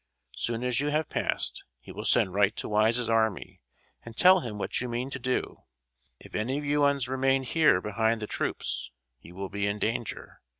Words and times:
Soon 0.35 0.63
as 0.63 0.79
you 0.81 0.87
have 0.87 1.09
passed, 1.09 1.63
he 1.79 1.91
will 1.91 2.05
send 2.05 2.33
right 2.33 2.55
to 2.55 2.67
Wise's 2.67 3.07
army, 3.07 3.61
and 4.01 4.17
tell 4.17 4.39
him 4.39 4.57
what 4.57 4.81
you 4.81 4.89
mean 4.89 5.11
to 5.11 5.19
do; 5.19 5.57
if 6.19 6.33
any 6.33 6.57
of 6.57 6.65
you'uns 6.65 7.07
remain 7.07 7.43
here 7.43 7.79
behind 7.79 8.19
the 8.19 8.25
troops, 8.25 8.89
you 9.21 9.35
will 9.35 9.49
be 9.49 9.67
in 9.67 9.77
danger. 9.77 10.41